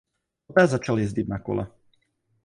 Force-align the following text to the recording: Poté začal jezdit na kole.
Poté 0.47 0.67
začal 0.67 0.99
jezdit 0.99 1.27
na 1.29 1.39
kole. 1.39 1.67